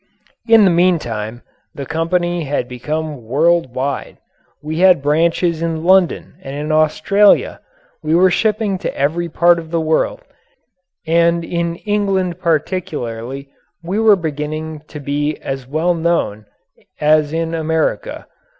[0.47, 1.43] In the meantime,
[1.75, 4.17] the company had become world wide.
[4.59, 7.59] We had branches in London and in Australia.
[8.01, 10.21] We were shipping to every part of the world,
[11.05, 13.49] and in England particularly
[13.83, 16.47] we were beginning to be as well known
[16.99, 18.25] as in America.